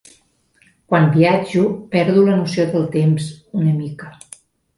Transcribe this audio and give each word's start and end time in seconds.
Quan 0.93 1.03
viatjo 1.17 1.65
perdo 1.91 2.25
la 2.29 2.39
noció 2.39 2.67
del 2.73 2.89
temps, 2.97 3.29
una 3.61 3.77
mica. 3.85 4.11